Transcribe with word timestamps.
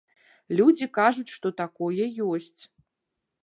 Людзі 0.59 0.87
кажуць, 0.99 1.33
што 1.35 1.47
такое 1.61 2.05
ёсць. 2.33 2.61